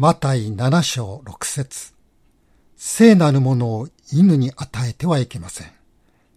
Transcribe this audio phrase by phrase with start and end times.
[0.00, 1.92] マタイ7章6節
[2.74, 5.66] 聖なるものを犬に与えてはいけません。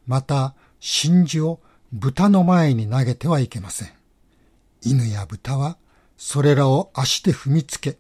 [0.06, 1.60] また、真珠を
[1.94, 3.90] 豚の前に投げてはいけません。
[4.82, 5.78] 犬や豚は、
[6.18, 7.96] それらを足で踏みつけ、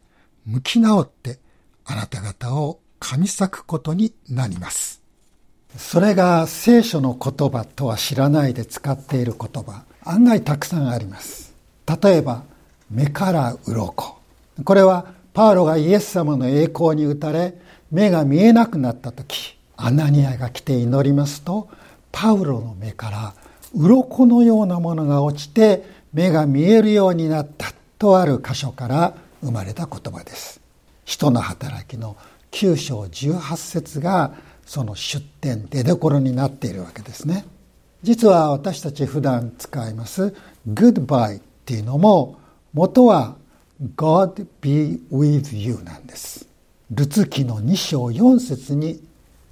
[0.46, 1.39] 向き直って、
[1.86, 5.02] あなた方を噛み裂くことになります。
[5.78, 11.54] それが聖書の言葉とは知らないで使っている言葉、案外たくさんあります。
[12.04, 12.44] 例えば、
[12.92, 14.18] 目から鱗。
[14.66, 17.55] これは、パウロがイエス様の栄光に打たれ、
[17.91, 21.70] 目が見えなくなった時、アナニアが来て祈りますと、
[22.12, 23.34] パウロの目から
[23.76, 30.62] 鱗のようなものが落ちて、目が見えるようになったとある箇所から生まれた言葉です。
[31.05, 32.15] 人の働きの
[32.52, 34.34] 9章18節が
[34.65, 37.45] その出典出どころになっているわけですね。
[38.04, 40.35] 実は私たち普段使います
[40.70, 42.38] goodbye っていうのも
[42.73, 43.38] 元は
[43.95, 46.48] God be with you なんです。
[46.91, 49.02] ルツ記の2章4節に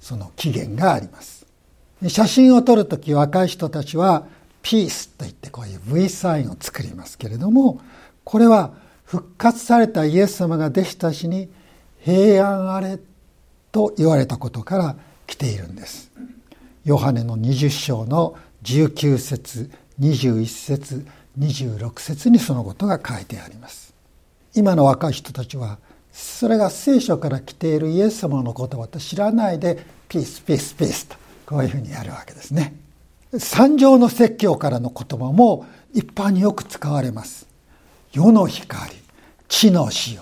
[0.00, 1.46] その起源があります。
[2.08, 4.26] 写真を撮るとき若い人たちは
[4.62, 7.80] ピースといってこういう V サインを作りますけれども
[8.24, 8.72] これは
[9.04, 11.48] 復活されたイエス様が弟子たちに
[12.00, 12.98] 平安あれ
[13.70, 16.10] と言われたことから来ているんです。
[16.84, 19.70] ヨハネの20章の19節
[20.00, 21.06] 21節
[21.38, 23.91] 26節にそのことが書いてあります。
[24.54, 25.78] 今の若い人たちは
[26.12, 32.74] それが聖書から来ているイエス様の言葉と知らないでピースピースピースとこういうふうにやるわけですね。
[33.38, 37.46] 三条の説教からの言葉も一般によく使われます。
[38.12, 38.92] 世の光、
[39.48, 40.20] 地の塩、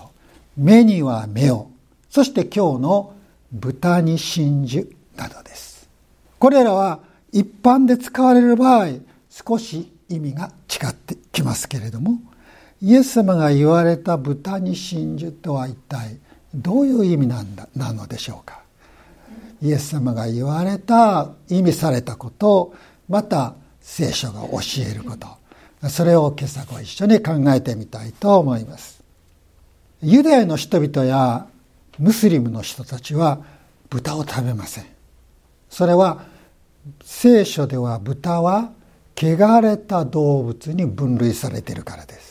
[0.55, 1.69] 目には目を、
[2.09, 3.13] そして今日の
[3.51, 4.87] 豚に真珠
[5.17, 5.89] などです。
[6.39, 7.01] これらは
[7.33, 8.87] 一般で使われる場合、
[9.29, 12.19] 少し意味が違ってきますけれども、
[12.81, 16.17] イエス様が言われた豚に真珠とは一体
[16.53, 18.61] どういう意味なんだなのでしょうか。
[19.61, 22.73] イエス様が言われた意味されたこと
[23.07, 24.59] また聖書が教
[24.89, 25.27] えること。
[25.89, 29.03] それを今朝ご一緒に考えてみたいと思います。
[30.01, 31.45] ユダヤの人々や
[31.99, 33.39] ムスリムの人たちは
[33.91, 34.85] 豚を食べません。
[35.69, 36.25] それは
[37.03, 38.71] 聖書では豚は
[39.15, 42.30] 汚れた動物に分類されているからです。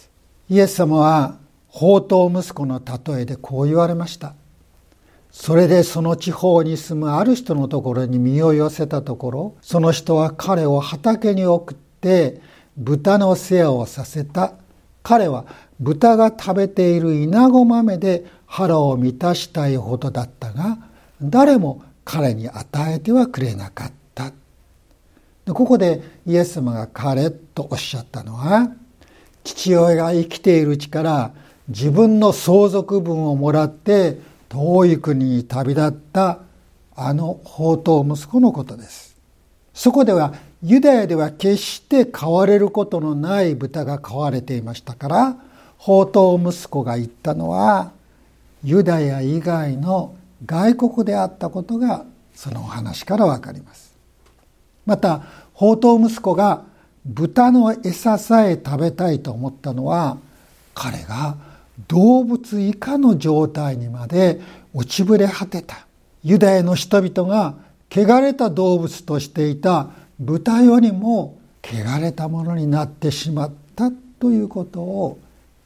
[0.50, 1.38] イエス様は
[1.72, 4.34] 宝刀息子の例えでこう言われました。
[5.30, 12.40] それでその地方に住むある人のところに身を寄せたところその人は彼を畑に送って
[12.76, 14.54] 豚の世話をさせた。
[15.04, 15.46] 彼は
[15.78, 20.78] 豚が食べている稲子豆で腹を満たしたいほどだったが
[21.22, 24.32] 誰も彼に与えてはくれなかった。
[25.46, 28.68] ここでイエス様が彼とおっしゃったのは
[29.44, 31.32] 父親が生きているうちから
[31.68, 34.18] 自分の相続分をもらって
[34.48, 36.40] 遠い国に旅立った
[36.96, 39.16] あの宝刀息子のことです。
[39.72, 45.36] そこではユダヤでは決して飼われることのない豚が飼われていましたから
[45.78, 47.92] 宝刀息子が言ったのは
[48.62, 50.14] ユダヤ以外の
[50.44, 53.94] 外国であったことがそのお話からわかります。
[54.84, 55.22] また
[55.54, 56.64] 宝刀息子が
[57.10, 60.18] 豚の餌さえ食べたいと思ったのは
[60.74, 61.36] 彼が
[61.88, 64.40] 動物以下の状態にまで
[64.72, 65.86] 落ちぶれ果てた
[66.22, 67.54] ユダヤの人々が
[67.90, 75.18] 汚れた動物としていた豚よりも汚れたものになってしまったということを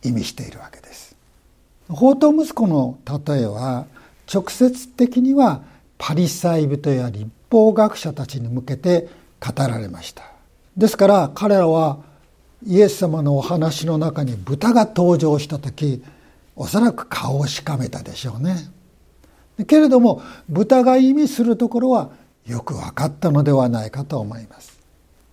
[0.03, 1.15] 意味しているわけです。
[1.89, 3.85] 宝刀息子の例えは
[4.33, 5.63] 直接的には
[5.99, 9.09] パリサイ人や立法学者たちに向けて
[9.41, 10.34] 語られました。
[10.77, 11.99] ですから彼らは
[12.67, 16.03] イエス様のお話の中に豚が登場した時
[16.57, 18.57] おそらく顔をしかめたでしょうね。
[19.67, 22.11] けれども豚が意味するところは
[22.47, 24.79] よく分かったのではないかと思います。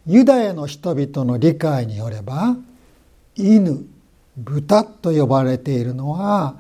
[0.06, 2.58] ユダヤの人々の理解によれば
[3.36, 3.86] 犬
[4.38, 6.56] 豚と呼ばれているのは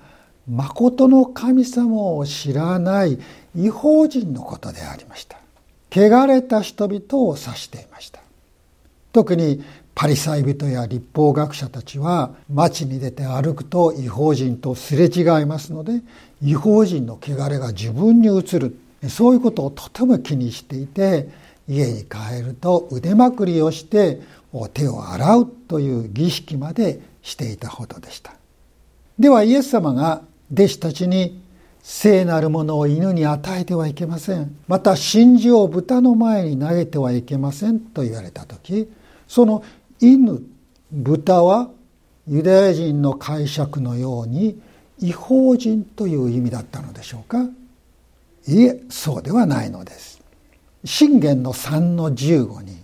[0.49, 3.19] 誠の神様を知らない
[3.55, 5.37] 違法人のことでありました。
[5.93, 8.20] 汚れた人々を指していました。
[9.11, 9.63] 特に
[9.93, 16.01] パリサイ人や立法学者たちは街に出て歩くと違法人とすれ違いますので
[16.41, 18.77] 違法人の汚れが自分に移る。
[19.09, 21.29] そういうことをとても気にしていて
[21.67, 24.21] 家に帰ると腕まくりをして
[24.73, 28.33] 手を洗うという儀式までしていたほどでした。
[29.17, 30.21] ではイエス様が
[30.53, 31.41] 弟子たちに
[31.83, 34.55] 聖なるものを犬に与えてはいけません。
[34.67, 38.91] また真珠を豚の前に投げてはいけませんと言われた時
[39.31, 39.63] その
[40.01, 40.43] 犬
[40.91, 41.69] 豚は
[42.27, 44.59] ユダヤ人の解釈のように
[44.99, 47.45] 違法人という意味だったのでしょうか？
[48.45, 50.21] いえそうではないのです。
[50.83, 52.75] 信玄の3の15に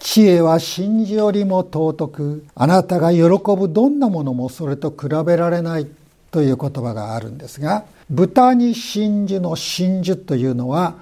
[0.00, 3.22] 知恵は真珠よりも尊くあなたが喜
[3.56, 5.86] ぶどんなものもそれと比べられない
[6.32, 10.96] という言葉があるんですが豚に真珠の真珠というのは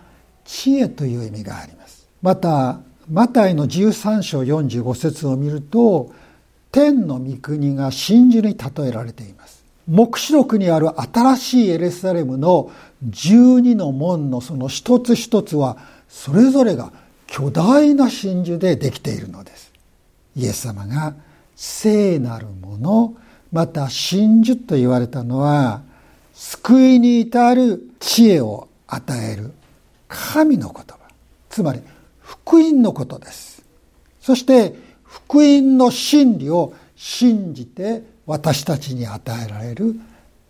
[0.44, 2.06] 知恵という意味があります。
[2.20, 6.12] またマタイの13章45節を見ると
[6.73, 9.65] 天の御国が真珠に例えられています。
[9.87, 12.71] 黙示録にある新しいエルサレムの
[13.11, 15.77] 12の門のその一つ一つは
[16.09, 16.91] それぞれが
[17.27, 19.73] 巨大な真珠でできているのです。
[20.37, 21.15] イエス様が
[21.55, 23.15] 聖なるもの
[23.53, 25.83] また真珠と言われたのは
[26.33, 29.53] 救いに至る知恵を与える
[30.09, 30.99] 神の言葉。
[31.51, 31.81] つまり
[32.42, 33.64] 福音のことです。
[34.20, 39.94] そして福音の真理を信じて私たちに与えられる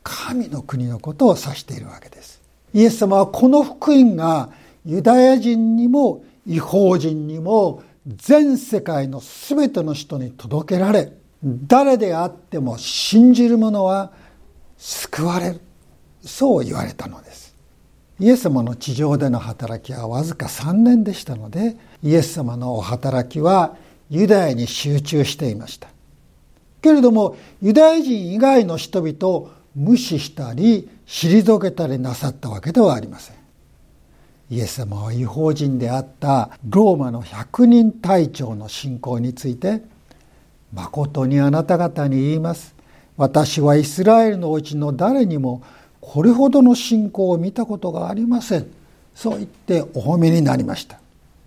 [0.03, 2.41] 神の国のことを指しているわけです。
[2.73, 4.51] イエス様はこの福音が
[4.85, 14.13] ユダヤ人にも違法人にも全世界の全ての人に届けられ誰であっても信じる者は
[14.79, 15.61] 救われる。
[16.23, 17.44] そう言われたのです。
[18.21, 23.77] イエス様の地上での働きはわずか3年でしたのでイエス様のお働きは
[24.09, 25.89] ユダヤに集中していました。
[26.81, 33.37] けれどもユダヤ人以外の人々を無視したり退けたりなさったわけではありません。
[34.51, 39.81] イエス様は違法人であったローマの百人隊長の信仰について
[40.73, 42.75] 誠にあなた方に言います。
[43.17, 45.63] 私はイスラエルのうちの誰にも
[46.07, 48.67] これほどの信仰を見たことがありません。
[49.15, 51.01] そう言ってお褒めになりました。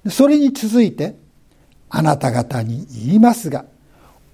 [0.09, 1.15] それに続いて
[1.89, 3.65] あなた方に言いますが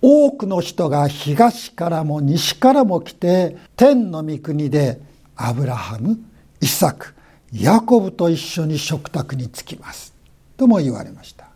[0.01, 5.01] 多くの人が東からも西からも来て天の御国で
[5.35, 6.17] アブラハム
[6.61, 7.13] イサク
[7.51, 10.13] ヤコブと一緒に食卓に着きます。
[10.55, 11.47] とも言われました。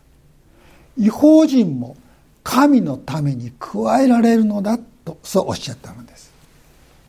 [0.97, 1.95] 違法人も
[2.43, 6.31] 神のために加えられるのだとそうおっしゃったのです。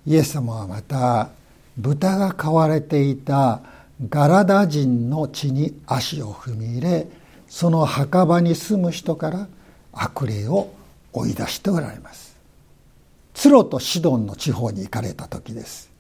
[0.07, 1.31] イエス様はまた
[1.79, 3.61] 豚が飼われていた
[4.09, 7.07] ガラダ人の地に足を踏み入れ
[7.49, 9.49] その墓場に住む人から
[9.93, 10.71] 悪霊を
[11.13, 12.37] 追い出しておられます。
[13.35, 15.91] ツロとシドンの地方に行かれた時です。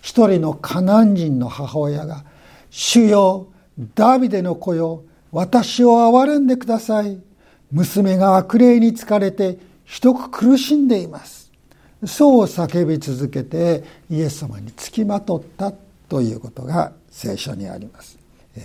[0.00, 2.24] 一人のカナン人の母親が
[2.70, 3.46] 「主よ
[3.94, 7.18] ダビデの子よ私を憐れんでください。
[7.70, 11.41] 娘が悪霊に疲れてひどく苦しんでいます」
[12.04, 15.72] そう叫び続けてイエス様につきまとった
[16.08, 18.18] ということが聖書にあります。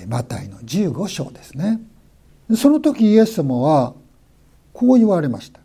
[0.08, 1.80] マタイの15章ですね。
[2.56, 3.94] その時イエス様は
[4.74, 5.60] こう言われました。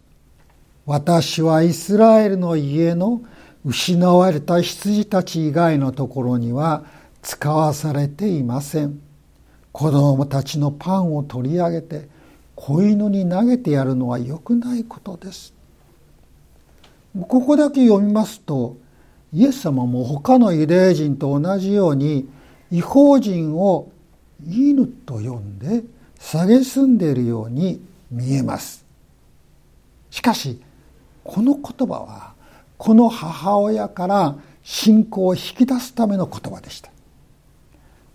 [0.85, 3.23] 私はイスラエルの家の
[3.65, 6.85] 失われた羊たち以外のところには
[7.23, 9.01] 使わされていません。
[9.71, 12.09] 子供たちのパンを取り上げて
[12.55, 15.52] 子犬に投げてやるのは良くないことです。
[17.21, 18.77] ここだけ読みますと
[19.33, 22.29] イエス様も他のユダヤ人と同じように
[22.71, 23.91] 違法人を
[24.47, 25.83] 犬と呼んで
[26.19, 27.81] 蔑んでいるように
[28.11, 28.85] 見えます。
[30.11, 30.61] しかし
[31.25, 32.35] この言葉は
[32.77, 36.91] この母親から信仰を引き出すための言葉でした。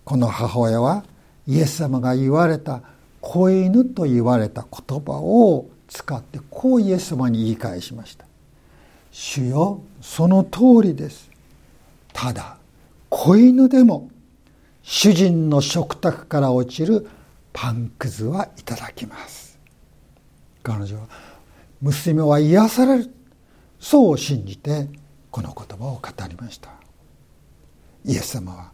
[0.04, 1.04] この母親は
[1.46, 2.82] イエス様が言われた
[3.20, 8.24] 子犬と言われた言葉を使ってこうイエス様に言い返しました
[9.20, 11.28] 「主よその通りです」
[12.14, 12.56] ただ
[13.08, 14.08] 子犬でも
[14.84, 17.08] 主人の食卓から落ちる
[17.52, 19.58] パンくずはいただきます。
[20.62, 21.08] 彼女は
[21.80, 23.12] 娘は癒される。
[23.80, 24.88] そう信じて
[25.32, 26.70] この言葉を語りました。
[28.04, 28.70] イエス様は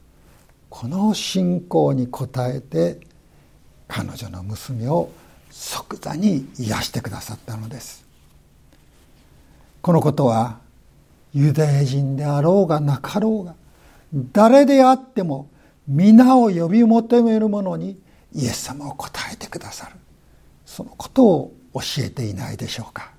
[0.68, 3.00] この信仰に応えて
[3.88, 5.10] 彼女の娘を
[5.50, 8.03] 即座に癒してくださったのです。
[9.84, 10.60] このことは
[11.34, 13.54] ユダヤ人であろうがなかろうが
[14.32, 15.50] 誰であっても
[15.86, 17.98] 皆を呼び求める者に
[18.32, 19.96] イエス様を答えてくださる。
[20.64, 23.12] そのことを教えていないでしょうか。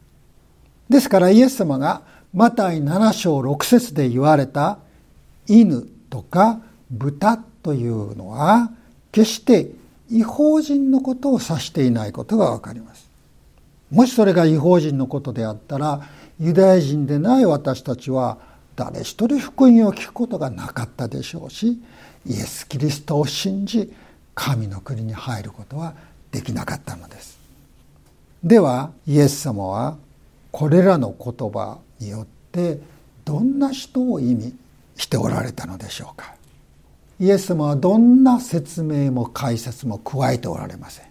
[0.90, 2.02] ですからイエス様が
[2.34, 4.80] マタイ7章6節で言われた
[5.48, 8.72] 犬とか豚というのは
[9.12, 9.70] 決して
[10.10, 13.08] 違法人のことを指していないことがわかります。
[13.92, 16.02] もしそれが違法人のことであったら
[16.40, 18.38] ユダヤ人でない私たちは
[18.76, 21.80] 誰一人福音を聞くことがなかったでしょうし
[22.26, 23.94] イエス・キリストを信じ
[24.34, 25.94] 神の国に入ることは
[26.32, 27.40] できなかったのです。
[28.44, 29.98] ではイエス様は
[30.52, 32.80] これらの言葉によって
[33.24, 34.54] どんな人を意味
[34.98, 36.36] しておられたのでしょうか。
[37.20, 41.06] イエス様はどんな説明も解説も加えておられません。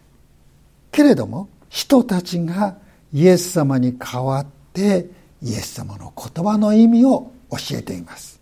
[0.93, 2.77] けれども人たちが
[3.13, 5.09] イエス様に代わってって
[5.41, 8.41] イエス様の言葉の意味を教えています。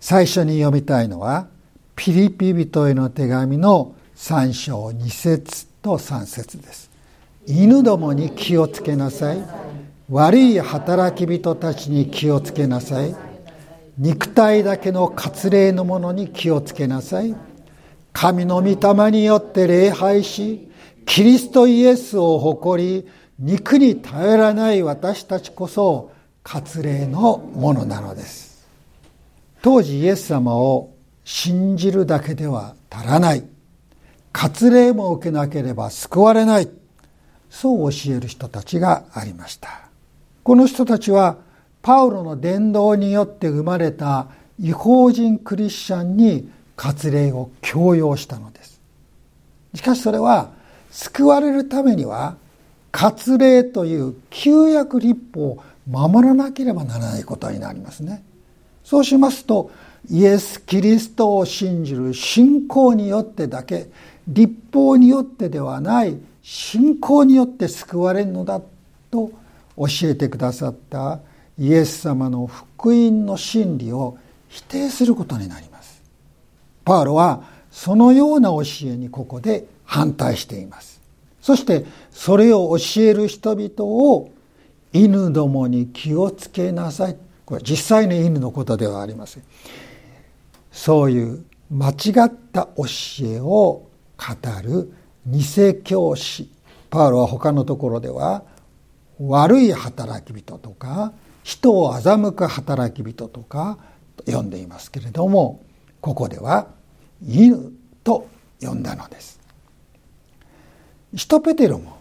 [0.00, 1.46] 最初に読みたいのは
[1.94, 6.90] ピリピ人への手紙の3章2節と3節です。
[7.46, 9.38] 犬どもに気をつけなさい。
[10.10, 13.14] 悪い働き人たちに気をつけなさい。
[13.98, 17.34] 肉体だけの割礼のものに気をつけなさい。
[18.14, 18.68] 神の御
[19.04, 20.70] 霊によって礼拝し
[21.04, 23.08] キリストイエスを誇り
[23.38, 26.10] 肉に頼らない私たちこそ
[26.42, 28.66] 割礼のものなのです。
[29.62, 33.44] 当時イエス様を信じるだけでは足らない。
[34.32, 36.68] 割礼も受けなければ救われない。
[37.48, 39.88] そう教える人たちがありました。
[40.42, 41.36] この人たちは
[41.80, 44.28] パウロの伝道によって生まれた
[44.58, 48.80] 違法人クリスチャンに割礼を強要したのです。
[49.74, 50.50] しかしそれは
[50.90, 52.36] 救われるためには
[52.98, 58.24] 割礼という旧約立法を守らなければならないことになりますね。
[58.82, 59.70] そうしますと
[60.10, 63.86] イエス・キリストを信じる信仰によってだけ
[64.26, 68.60] 立法によってではない信仰によって救われるのだ
[69.12, 69.30] と
[69.76, 71.20] 教えてくださった
[71.56, 76.02] イエス様の福音の真理を否定することになります。
[76.84, 80.87] パウロはそのような教えにここで反対しています。
[81.48, 84.28] そしてそれを教える人々を
[84.92, 87.16] 犬どもに気をつけなさい。
[87.46, 89.42] これ実際の犬のことではありません。
[90.70, 91.92] そういう間違
[92.26, 92.84] った教
[93.22, 93.88] えを語
[94.62, 94.92] る
[95.26, 95.42] 偽
[95.82, 96.50] 教師。
[96.90, 98.42] パウロは他のところでは
[99.18, 101.14] 悪い働き人とか
[101.44, 103.78] 人を欺く働き人とか
[104.26, 105.64] 読んでいますけれども
[106.02, 106.68] ここでは
[107.26, 107.72] 犬
[108.04, 108.28] と
[108.60, 109.37] 呼んだのです。
[111.14, 111.98] 使徒ペテロも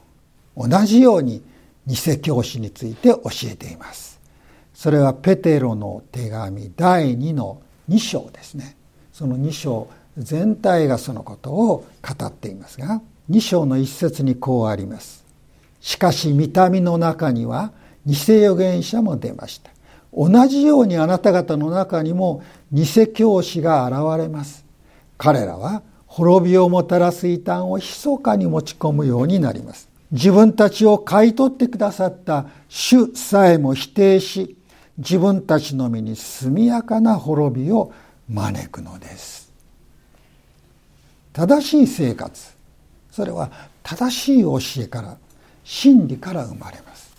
[0.56, 1.42] 同じように
[1.86, 4.20] 偽教師について教えています。
[4.74, 8.76] それはペテロの手紙第2の2章ですね。
[9.14, 9.88] その2章
[10.18, 15.26] 全体がそのことを語っていますが2章の一節にこうあります。
[15.80, 17.72] しかし見た目の中には
[18.06, 19.72] 偽預言者も出ました。
[20.14, 24.66] 同じようにあなた方の中にも偽教師が現れます。
[25.18, 29.90] 彼らは滅びをもたらす異端を密かに持ち込むようになります。
[30.12, 34.58] 自分たちを買い取ってくださった主さえも否定し
[34.98, 37.92] 自分たちの身に速やかな滅びを
[38.30, 39.52] 招くのです。
[41.34, 42.56] 正しい生活
[43.12, 43.52] それは
[43.84, 45.18] 正しい教えから
[45.64, 47.16] 真理から生まれます。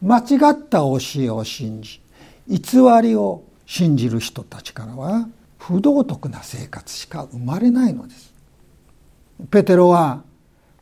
[0.00, 2.00] 間違った教えを信じ
[2.48, 2.60] 偽
[3.02, 8.32] りを信じる人たちからは不道徳な生活しか生まれないのです。
[9.50, 10.22] ペテロは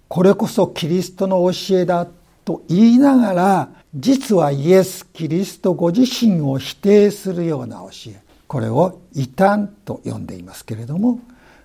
[0.08, 2.06] これこそキリストの教えだ
[2.44, 11.20] と言いながら実はイエス・キリストご自身を否定するような教えこれを異端と呼んでいますけれども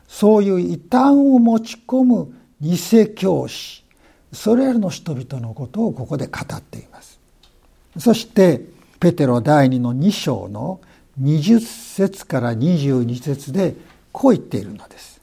[0.07, 2.77] そういう異端を持ち込む偽
[3.15, 3.85] 教師
[4.33, 7.19] それらの人々のことをここで語っています。
[7.97, 8.61] そして
[8.99, 10.79] ペテロ第2の2章の
[11.19, 13.75] 20節から22節で
[14.11, 15.21] こう言っているのです。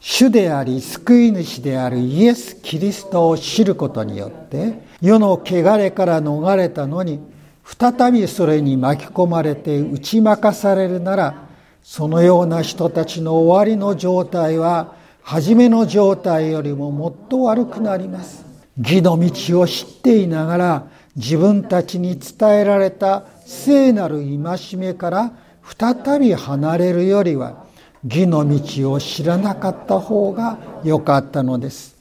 [0.00, 7.20] 主であり救い主であるイエス・キリストを知ることによって世の汚れから逃れたのに
[7.64, 11.46] 再びそれに巻き込まれて打ち負かされるなら
[11.84, 18.44] そのような人たちの終わりの状態は初めの状態よりももっと悪くなります。
[18.78, 27.64] 義の道を知っていながら自分たちに伝えられた聖なる戒めから再び離れるよりは
[28.04, 31.96] 義の道を知らなかった方が良かったのです。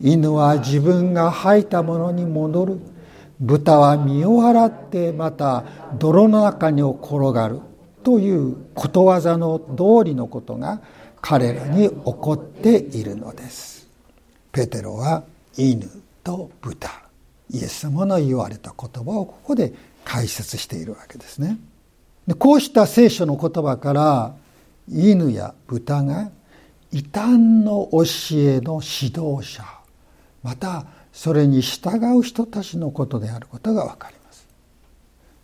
[0.00, 2.80] 犬は自分が吐いたものに戻る。
[3.38, 5.64] 豚は身を洗ってまた
[5.98, 7.60] 泥の中に転がる。
[8.02, 10.80] ということわざの通りのことが
[11.20, 13.88] 彼らに起こっているのです。
[14.52, 15.22] ペテロは
[15.56, 15.88] 犬
[16.24, 17.05] と豚。
[17.50, 19.72] イエス様の言われた言葉をここで
[20.04, 21.58] 解説しているわけですね。
[22.26, 24.34] でこうした聖書の言葉から
[24.88, 26.30] 犬や豚が
[26.92, 28.02] 異端の教
[28.38, 29.64] えの指導者
[30.42, 34.46] またそれに従う人たちのことであることがわかります。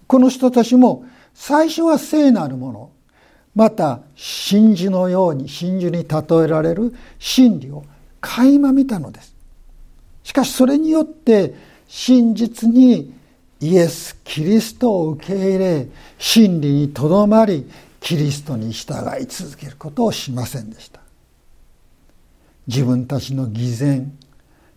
[0.06, 1.04] この人たちも
[1.34, 2.90] 最初は聖なるもの
[3.54, 7.84] また真珠のように真珠に例えられる真理を
[8.20, 9.34] 垣間見たのです。
[10.22, 11.54] しかしそれによって
[11.94, 13.12] 真実に
[13.60, 17.70] イエス・キリストを受け入れ真理にとどまり
[18.00, 21.00] キリストに従い続けることをしませんでした。
[22.66, 24.10] 自分たちの偽善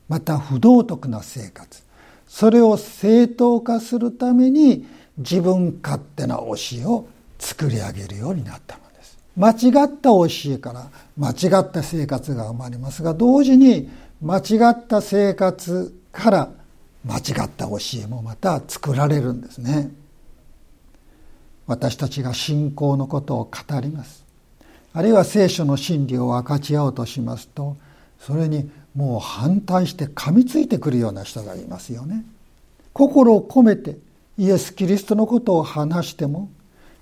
[0.09, 1.83] また不道徳な生活
[2.27, 4.85] それを正当化するために
[5.17, 7.07] 自分勝手な教えを
[7.39, 9.17] 作り上げるようになったのです。
[9.37, 13.89] 間違った教えから間違った生活が生まれますが同時に
[14.21, 16.49] 間違った生活から
[17.05, 19.91] 間違った教えもまた作られるんですね。
[21.67, 24.23] 私たちが信仰のことを語ります。
[24.93, 27.75] あるいは聖書の真理を分かち合おうとしますと
[28.19, 32.25] それにもう反対して噛みついてくるような人がいますよね。
[32.93, 33.97] 心を込めて
[34.37, 36.49] イエス・キリストのことを話しても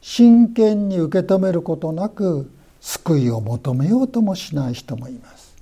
[0.01, 5.55] 真剣に受け止めることなく救いを求めようともしない人もいます。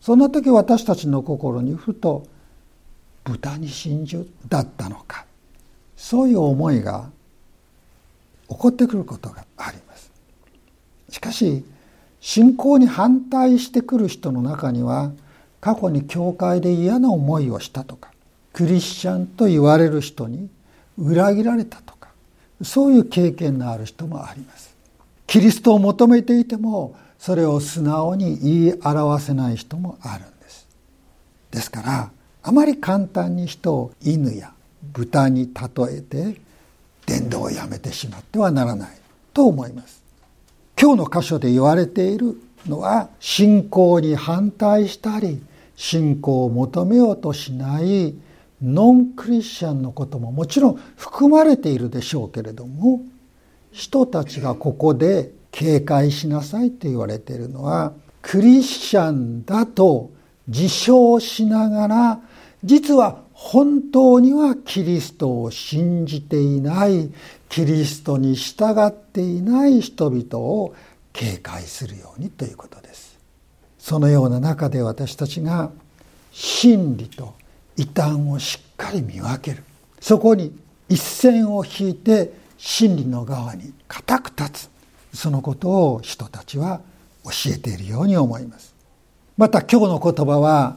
[0.00, 2.26] そんな時私たちの心にふと
[3.24, 5.24] 豚に真珠だったのか。
[5.96, 7.08] そういう思いが
[8.48, 10.10] 起こってくることがあります。
[11.08, 11.64] しかし
[12.20, 15.12] 信仰に反対してくる人の中には
[15.60, 18.10] 過去に教会で嫌な思いをしたとか
[18.52, 20.48] クリスチャンと言われる人に
[20.98, 22.08] 裏切られたとか
[22.62, 24.74] そういう経験のある人もあります。
[25.26, 30.66] キリストを求めていてもそれを素直に言い表せない人もあるんです。
[31.50, 32.10] ですから
[32.46, 34.52] あまり簡単に人を犬や
[34.92, 36.40] 豚に例えて
[37.06, 38.90] 伝道をやめてしまってはならない
[39.32, 40.02] と思います。
[40.80, 45.42] 今日の箇所で言われているのは信仰に反対したり
[45.74, 48.14] 信仰を求めようとしない
[48.62, 53.00] ノンクリスチャンのことももちろん含まれているでしょうけれども
[53.72, 60.10] 人たちがここで警戒しなさいと言われているのはクリスチャンだと
[60.48, 62.20] 自称しながら
[62.64, 67.12] 実は本当にはキリストを信じていない
[67.50, 70.74] キリストに従っていない人々を
[71.12, 73.18] 警戒するようにということです。
[73.78, 75.70] そのような中で私たちが
[76.32, 77.34] 真理と
[77.76, 79.62] 異端をしっかり見分ける。
[80.00, 80.56] そこに
[80.88, 84.68] 一線を引いて真理の側に固く立
[85.12, 85.16] つ。
[85.16, 86.80] そのことを人たちは
[87.24, 88.74] 教えているように思います。
[89.36, 90.76] また今日の言葉は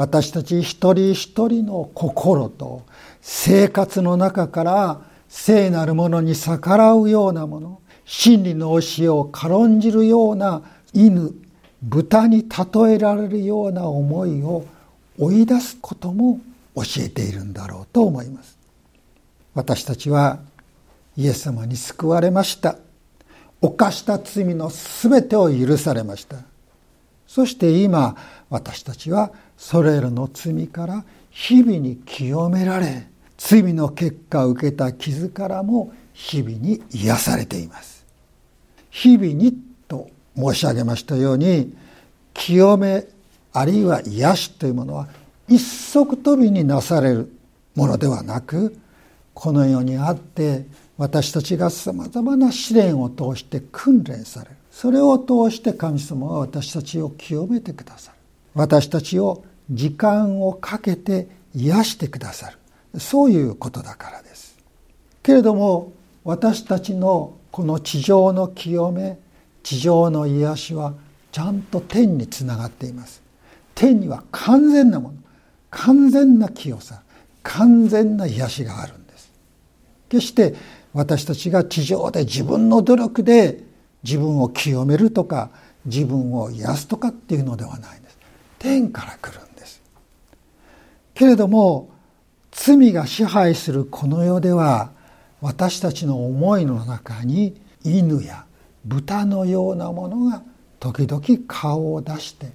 [0.00, 2.86] 私たち一人一人の心と
[3.20, 10.62] 生活の中から聖なるものに逆らうようなもの真理の教えを軽んじるような
[10.94, 11.34] 犬
[11.82, 14.64] 豚に例えられるような思いを
[15.18, 16.40] 追い出すことも
[16.76, 18.56] 教えているんだろうと思います。
[19.52, 20.38] 私たちは
[21.14, 22.76] イエス様に救われました。
[23.60, 26.49] 犯した罪の全てを許されました。
[27.30, 28.16] そして今
[28.48, 33.06] 私たちはそれらの罪から日々に清められ
[33.38, 38.04] 罪の結果を受けた傷からも日々に癒されています。
[38.90, 41.72] 日々にと申し上げましたように
[42.34, 43.06] 清め
[43.52, 45.06] あるいは癒しというものは
[45.46, 47.32] 一足飛びになされる
[47.76, 48.76] ものではなく
[49.34, 50.66] この世にあって
[50.96, 54.59] 私たちがさまざまな試練を通して訓練される。
[54.70, 58.18] それを通して神様は私たちを清めてくださる。
[58.54, 63.00] 私たちを時間をかけて癒してくださる。
[63.00, 64.56] そういうことだからです。
[65.22, 65.92] けれども
[66.24, 69.18] 私たちのこの地上の清め
[69.62, 70.94] 地上の癒しは
[71.32, 73.22] ちゃんと天につながっています。
[73.74, 75.14] 天には完全なもの
[75.70, 77.02] 完全な清さ
[77.42, 79.32] 完全な癒しがあるんです。
[80.08, 80.54] 決して
[80.92, 83.69] 私たちが地上で自分の努力で
[84.02, 85.50] 自分を清めるとか
[85.84, 88.18] 自分を癒すとかっていうのではないんです。
[88.58, 89.82] 天から来るんです。
[91.14, 91.90] けれども
[92.52, 94.90] 罪が支配するこの世では
[95.40, 98.44] 私たちの思いの中に犬や
[98.84, 100.42] 豚のようなものが
[100.78, 102.50] 時々顔を出して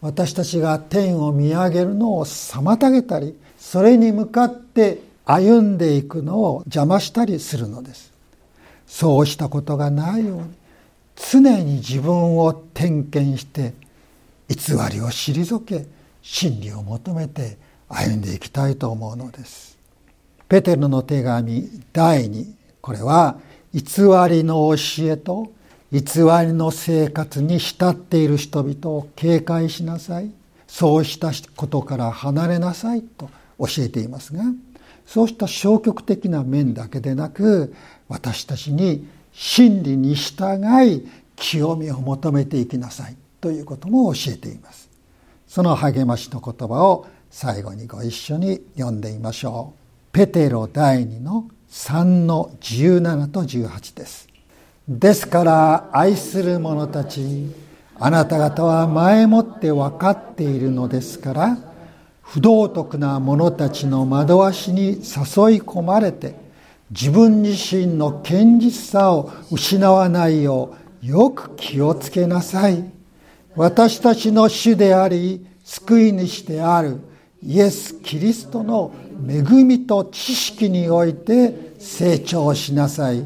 [0.00, 8.10] 私たちが天を見上げるのを妨げたりそれに向かって歩んでいくのを邪魔したりするのです。
[8.86, 10.59] そうしたことがないように
[11.30, 13.74] 常に自分を点検して
[14.48, 14.56] 偽
[14.90, 15.86] りを退け
[16.22, 19.78] 真理を求めて歩んでいきたいと思うのです。
[20.48, 22.44] ペテルの手紙第2
[22.80, 23.38] これは
[23.72, 23.82] 偽
[24.28, 25.52] りの教えと
[25.92, 30.32] 偽りの生活に浸っている人々を警戒しなさい
[30.66, 34.42] そうしたことから離れなさいと教えていますが
[35.06, 37.72] そうした消極的な面だけでなく
[38.08, 39.06] 私たちに
[39.40, 44.90] 真理に従い清みを求めていきなさいということも教えています
[45.48, 49.80] その励ましの言葉を最後にご一緒に読んでみましょう
[50.12, 54.28] ペテロ第2の3の17と18です。
[54.88, 57.54] ですから愛する者たち、
[57.96, 61.58] あなた方は前もって分かっているのですから、
[62.22, 64.96] 不道徳な者たちの惑わしに誘い
[65.62, 66.34] 込まれて、
[66.90, 72.84] 自分自身の堅実さを失わないようよく気をつけなさい。
[73.56, 76.98] 私たちの主であり、救い主である
[77.42, 78.92] イエス・キリストの
[79.26, 83.24] 恵みと知識において成長しなさい。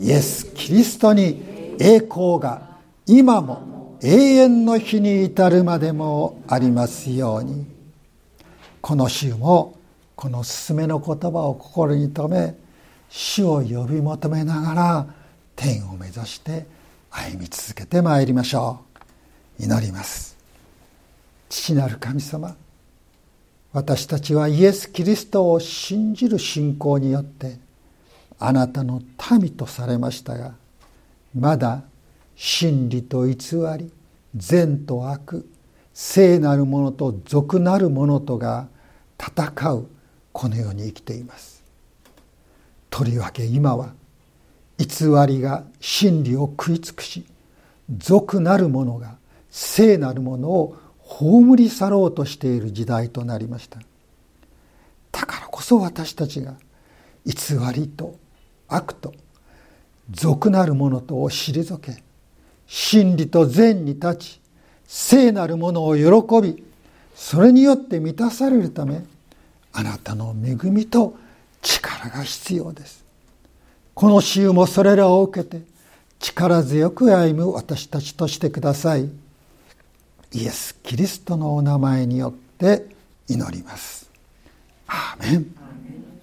[0.00, 2.62] イエス・キリストに栄光が
[3.06, 7.66] 今も永遠の日に至るまでもありますように。
[8.80, 9.74] この週も
[10.16, 12.56] この勧めの言葉を心に留め、
[13.10, 15.06] 主を呼び求めながら
[15.56, 16.66] 天を目指して
[17.10, 18.80] 歩み続けてまいりましょ
[19.58, 19.64] う。
[19.64, 20.36] 祈ります。
[21.48, 22.54] 父なる神様、
[23.72, 27.58] 私たちはイエス・キリストを信じる信仰によって
[28.38, 29.02] あなたの
[29.38, 30.54] 民とされましたが
[31.34, 31.82] まだ
[32.34, 33.34] 真理と偽
[33.78, 33.92] り
[34.34, 35.48] 善と悪
[35.92, 38.68] 聖なるものと俗なるものとが
[39.20, 39.88] 戦う
[40.32, 41.57] この世に生きています
[42.90, 43.92] とりわけ今は
[44.78, 44.86] 偽
[45.26, 47.26] りが真理を食い尽くし
[47.96, 49.16] 俗なるものが
[49.50, 53.80] 聖なるものを葬り去ろうとしている時代となりました。
[55.10, 56.54] だからこそ私たちが
[57.24, 57.34] 偽
[57.74, 58.16] りと
[58.68, 59.14] 悪と
[60.10, 62.02] 俗なるものとを退け
[62.66, 64.40] 真理と善に立ち
[64.86, 66.02] 聖なるものを喜
[66.42, 66.62] び
[67.14, 69.04] それによって満たされるため
[69.72, 71.16] あなたの恵みと
[71.62, 73.04] 力が必要です。
[73.94, 75.62] この週もそれらを受けて
[76.20, 79.08] 力強く歩む私たちとしてください。
[80.32, 82.86] イエス・キリストのお名前によって
[83.28, 84.10] 祈ります。
[84.86, 85.57] アーメン。